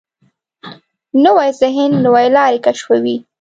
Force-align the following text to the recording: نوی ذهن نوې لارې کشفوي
نوی 1.23 1.49
ذهن 1.61 1.91
نوې 2.05 2.27
لارې 2.35 2.59
کشفوي 2.65 3.17